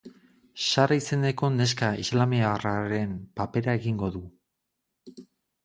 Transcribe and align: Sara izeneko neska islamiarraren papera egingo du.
Sara 0.67 0.95
izeneko 1.01 1.49
neska 1.57 1.91
islamiarraren 2.05 3.13
papera 3.43 3.79
egingo 3.83 4.13
du. 4.19 4.25